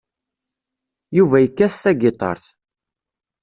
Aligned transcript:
Yuba 1.17 1.37
yekkat 1.43 1.73
tagiṭart. 1.83 2.45